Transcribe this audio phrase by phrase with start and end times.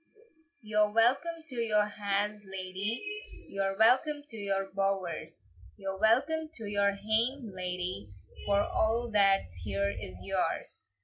[0.63, 5.45] "You're welcome to your ha's, ladye, You're welcome to your bowers;
[5.77, 8.09] Your welcome to your hame, ladye,
[8.47, 10.81] For a' that's here is yours."